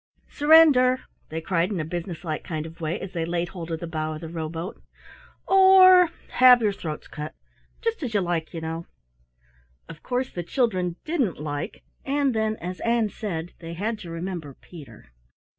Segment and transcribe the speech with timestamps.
[0.29, 3.85] "Surrender!" they cried in a businesslike kind of way as they laid hold of the
[3.85, 4.81] bow of the rowboat,
[5.47, 7.35] "or have your throats cut
[7.83, 8.87] just as you like, you know."
[9.87, 14.55] Of course the children didn't like, and then, as Ann said, they had to remember
[14.55, 15.11] Peter.